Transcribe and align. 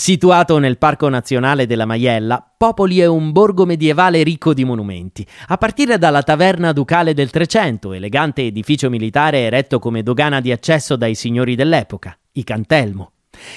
Situato 0.00 0.56
nel 0.56 0.78
Parco 0.78 1.10
Nazionale 1.10 1.66
della 1.66 1.84
Maiella, 1.84 2.54
Popoli 2.56 3.00
è 3.00 3.06
un 3.06 3.32
borgo 3.32 3.66
medievale 3.66 4.22
ricco 4.22 4.54
di 4.54 4.64
monumenti, 4.64 5.26
a 5.48 5.58
partire 5.58 5.98
dalla 5.98 6.22
taverna 6.22 6.72
ducale 6.72 7.12
del 7.12 7.28
Trecento, 7.28 7.92
elegante 7.92 8.40
edificio 8.40 8.88
militare 8.88 9.40
eretto 9.40 9.78
come 9.78 10.02
dogana 10.02 10.40
di 10.40 10.52
accesso 10.52 10.96
dai 10.96 11.14
signori 11.14 11.54
dell'epoca, 11.54 12.18
i 12.32 12.44
Cantelmo. 12.44 13.12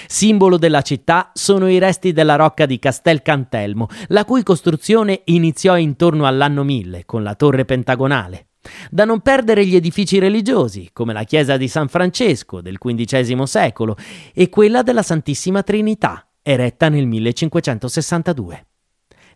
Simbolo 0.06 0.58
della 0.58 0.82
città 0.82 1.32
sono 1.34 1.70
i 1.70 1.80
resti 1.80 2.12
della 2.12 2.36
rocca 2.36 2.66
di 2.66 2.78
Castel 2.78 3.22
Cantelmo, 3.22 3.88
la 4.08 4.26
cui 4.26 4.44
costruzione 4.44 5.22
iniziò 5.24 5.78
intorno 5.78 6.26
all'anno 6.26 6.66
1000 6.66 7.06
con 7.06 7.24
la 7.24 7.36
torre 7.36 7.64
pentagonale. 7.64 8.48
Da 8.92 9.06
non 9.06 9.22
perdere 9.22 9.66
gli 9.66 9.78
edifici 9.78 10.20
religiosi, 10.20 10.90
come 10.92 11.14
la 11.14 11.24
chiesa 11.24 11.56
di 11.56 11.70
San 11.70 11.88
Francesco 11.88 12.60
del 12.60 12.80
XV 12.80 13.44
secolo 13.44 13.96
e 14.34 14.50
quella 14.50 14.84
della 14.84 15.04
Santissima 15.04 15.64
Trinità, 15.64 16.28
eretta 16.44 16.90
nel 16.90 17.08
1562. 17.08 18.66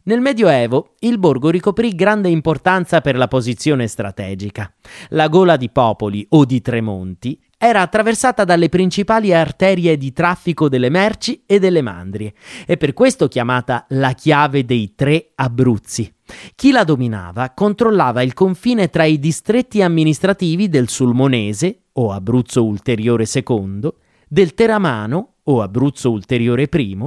Nel 0.03 0.21
Medioevo 0.21 0.95
il 0.99 1.19
borgo 1.19 1.49
ricoprì 1.49 1.93
grande 1.93 2.29
importanza 2.29 3.01
per 3.01 3.17
la 3.17 3.27
posizione 3.27 3.87
strategica. 3.87 4.73
La 5.09 5.27
gola 5.27 5.57
di 5.57 5.69
Popoli 5.69 6.25
o 6.29 6.45
di 6.45 6.61
Tremonti 6.61 7.37
era 7.57 7.81
attraversata 7.81 8.45
dalle 8.45 8.69
principali 8.69 9.33
arterie 9.33 9.97
di 9.97 10.13
traffico 10.13 10.69
delle 10.69 10.89
merci 10.89 11.43
e 11.45 11.59
delle 11.59 11.81
mandrie, 11.81 12.33
e 12.65 12.77
per 12.77 12.93
questo 12.93 13.27
chiamata 13.27 13.85
la 13.89 14.13
chiave 14.13 14.63
dei 14.63 14.93
tre 14.95 15.31
Abruzzi. 15.35 16.13
Chi 16.55 16.71
la 16.71 16.85
dominava 16.85 17.51
controllava 17.51 18.21
il 18.21 18.33
confine 18.33 18.89
tra 18.89 19.03
i 19.03 19.19
distretti 19.19 19.81
amministrativi 19.81 20.69
del 20.69 20.87
Sulmonese, 20.87 21.81
o 21.93 22.11
Abruzzo 22.11 22.63
Ulteriore 22.63 23.25
II, 23.29 23.89
del 24.27 24.53
Teramano, 24.53 25.36
o 25.49 25.61
Abruzzo 25.61 26.11
Ulteriore 26.11 26.69
I, 26.71 26.97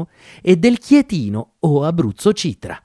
e 0.43 0.57
del 0.57 0.79
Chietino, 0.79 1.55
o 1.61 1.85
Abruzzo 1.85 2.33
Citra. 2.33 2.81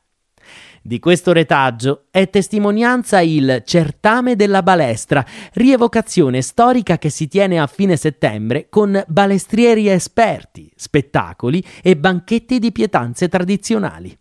Di 0.82 1.00
questo 1.00 1.32
retaggio 1.32 2.06
è 2.12 2.30
testimonianza 2.30 3.20
il 3.20 3.64
Certame 3.66 4.36
della 4.36 4.62
Balestra, 4.62 5.26
rievocazione 5.54 6.44
storica 6.44 7.00
che 7.00 7.10
si 7.10 7.28
tiene 7.28 7.60
a 7.60 7.66
fine 7.66 7.96
settembre 7.96 8.68
con 8.70 9.04
balestrieri 9.08 9.90
esperti, 9.90 10.72
spettacoli 10.76 11.64
e 11.82 11.98
banchetti 11.98 12.60
di 12.60 12.72
pietanze 12.72 13.28
tradizionali. 13.30 14.16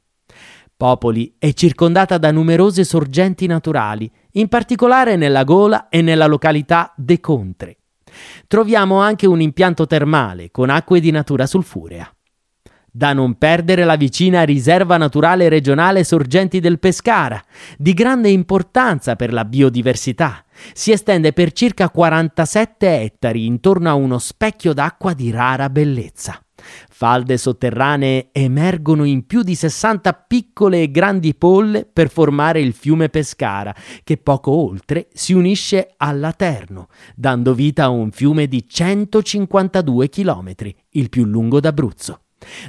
Popoli 0.74 1.34
è 1.38 1.52
circondata 1.52 2.16
da 2.16 2.32
numerose 2.32 2.82
sorgenti 2.82 3.46
naturali, 3.46 4.10
in 4.32 4.48
particolare 4.48 5.16
nella 5.16 5.44
Gola 5.44 5.90
e 5.90 6.00
nella 6.00 6.26
località 6.26 6.94
De 6.96 7.20
Contre. 7.20 7.76
Troviamo 8.46 9.00
anche 9.00 9.26
un 9.26 9.40
impianto 9.40 9.86
termale 9.86 10.50
con 10.50 10.70
acque 10.70 11.00
di 11.00 11.10
natura 11.10 11.46
sulfurea. 11.46 12.08
Da 12.96 13.12
non 13.12 13.34
perdere 13.38 13.84
la 13.84 13.96
vicina 13.96 14.42
riserva 14.44 14.96
naturale 14.96 15.48
regionale 15.48 16.04
Sorgenti 16.04 16.60
del 16.60 16.78
Pescara, 16.78 17.42
di 17.76 17.92
grande 17.92 18.28
importanza 18.28 19.16
per 19.16 19.32
la 19.32 19.44
biodiversità. 19.44 20.44
Si 20.72 20.92
estende 20.92 21.32
per 21.32 21.50
circa 21.50 21.90
47 21.90 23.00
ettari 23.00 23.46
intorno 23.46 23.88
a 23.88 23.94
uno 23.94 24.18
specchio 24.18 24.72
d'acqua 24.72 25.12
di 25.12 25.32
rara 25.32 25.68
bellezza. 25.70 26.43
Falde 26.90 27.36
sotterranee 27.36 28.28
emergono 28.32 29.04
in 29.04 29.26
più 29.26 29.42
di 29.42 29.54
60 29.54 30.12
piccole 30.12 30.82
e 30.82 30.90
grandi 30.90 31.34
polle 31.34 31.88
per 31.90 32.10
formare 32.10 32.60
il 32.60 32.72
fiume 32.72 33.08
Pescara, 33.08 33.74
che 34.02 34.16
poco 34.16 34.50
oltre 34.50 35.08
si 35.12 35.32
unisce 35.32 35.94
all'Aterno, 35.96 36.88
dando 37.14 37.54
vita 37.54 37.84
a 37.84 37.88
un 37.90 38.10
fiume 38.10 38.46
di 38.46 38.66
152 38.66 40.08
km, 40.08 40.54
il 40.90 41.08
più 41.08 41.24
lungo 41.24 41.60
d'Abruzzo. 41.60 42.20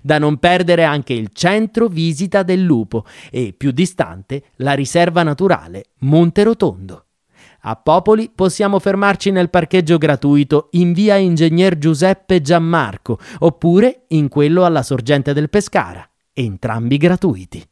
Da 0.01 0.17
non 0.17 0.37
perdere 0.37 0.83
anche 0.83 1.13
il 1.13 1.29
centro 1.33 1.87
visita 1.87 2.43
del 2.43 2.61
lupo 2.61 3.05
e, 3.29 3.53
più 3.55 3.71
distante, 3.71 4.43
la 4.57 4.73
riserva 4.73 5.23
naturale 5.23 5.85
Monte 5.99 6.43
Rotondo. 6.43 7.04
A 7.67 7.77
Popoli 7.77 8.29
possiamo 8.29 8.77
fermarci 8.77 9.31
nel 9.31 9.49
parcheggio 9.49 9.97
gratuito 9.97 10.67
in 10.73 10.93
via 10.93 11.15
Ingegner 11.15 11.79
Giuseppe 11.79 12.39
Giammarco 12.39 13.17
oppure 13.39 14.05
in 14.09 14.27
quello 14.27 14.65
alla 14.65 14.83
sorgente 14.83 15.33
del 15.33 15.49
Pescara, 15.49 16.07
entrambi 16.31 16.97
gratuiti. 16.97 17.67